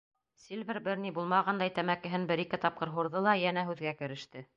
[0.43, 4.43] Сильвер бер ни булмағандай тәмәкеһен бер-ике тапҡыр һурҙы ла йәнә һүҙгә кереште: